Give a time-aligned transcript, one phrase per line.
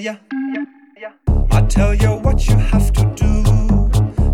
[0.00, 0.16] Tell
[0.98, 1.10] ya.
[1.50, 3.32] I tell you what you have to do.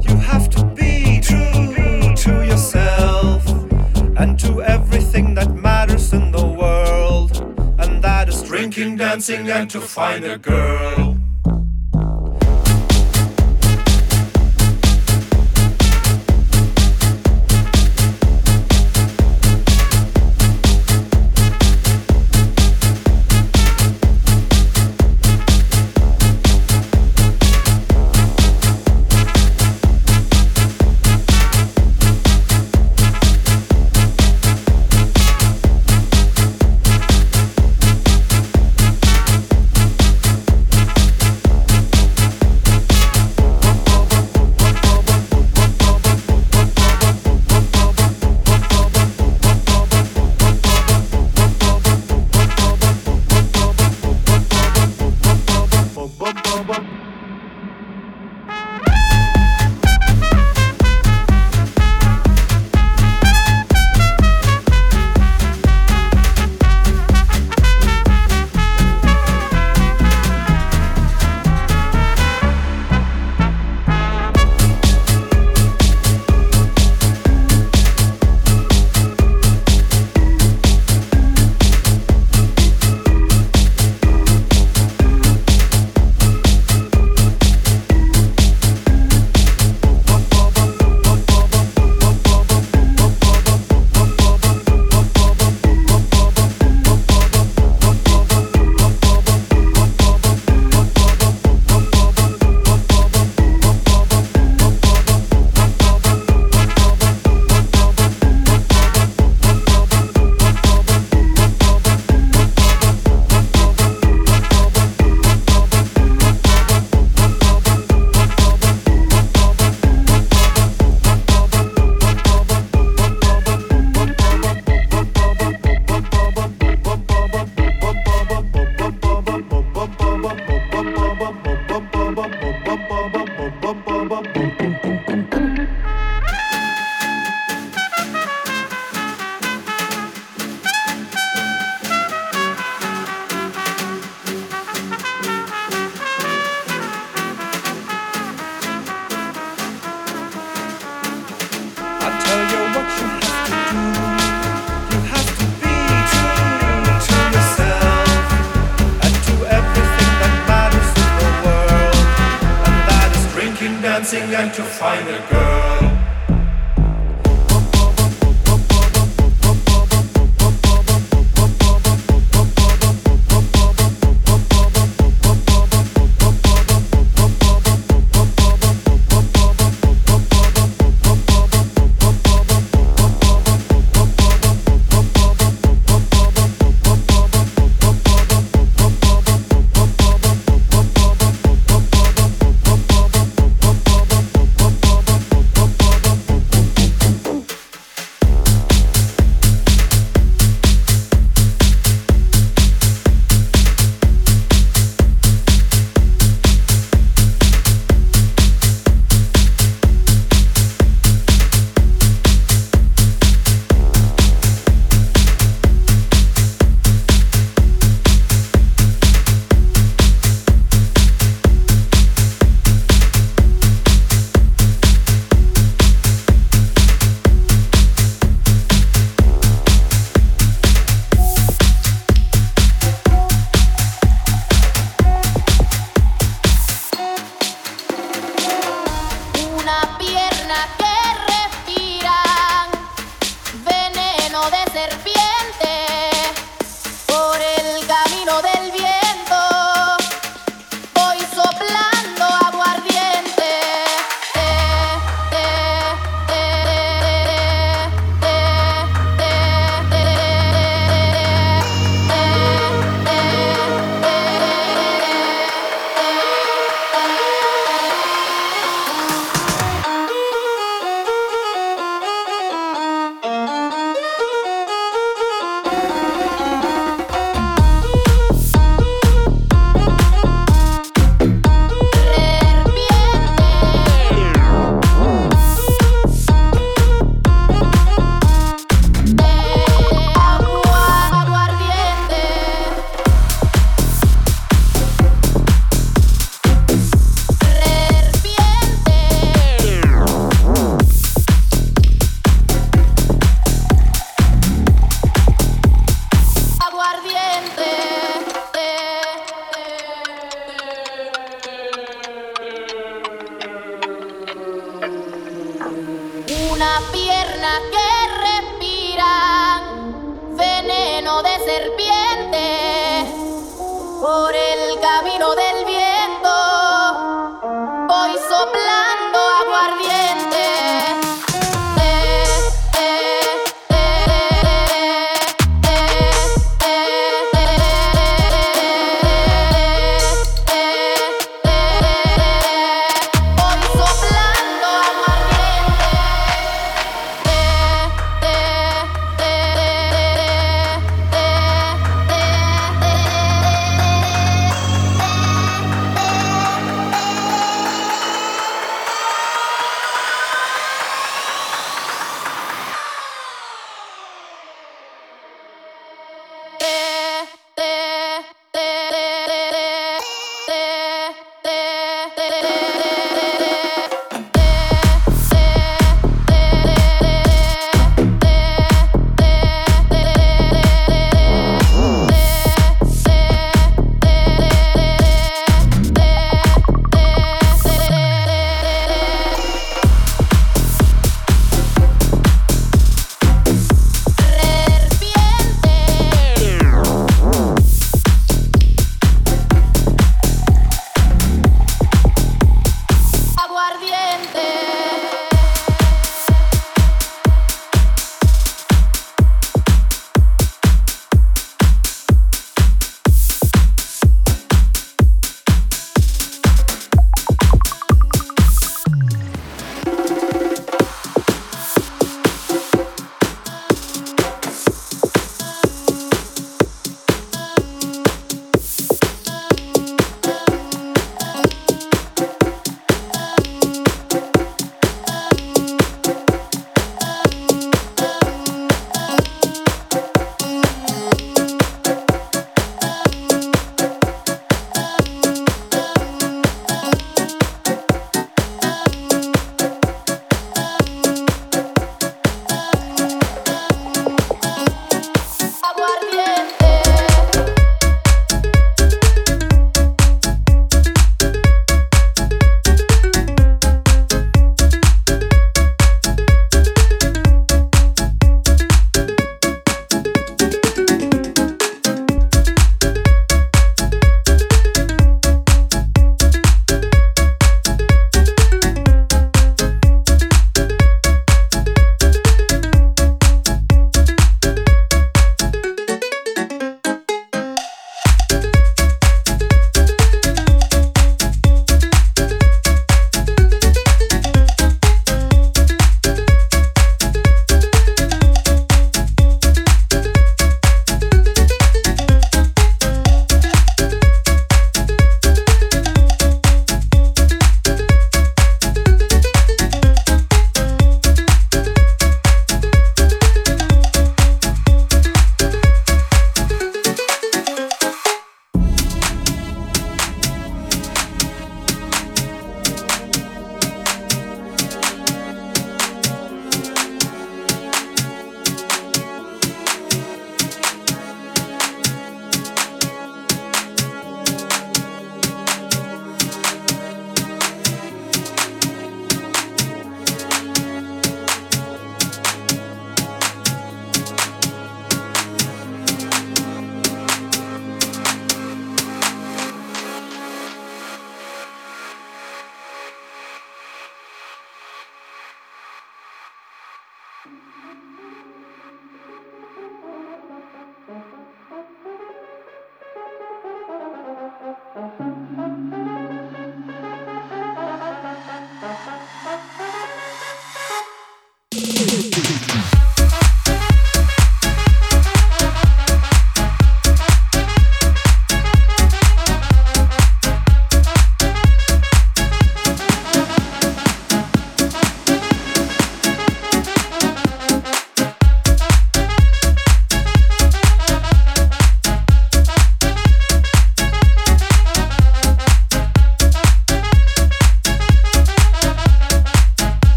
[0.00, 3.46] You have to be true to yourself
[4.18, 7.36] and to everything that matters in the world.
[7.78, 11.21] And that is drinking, dancing, and to find a girl.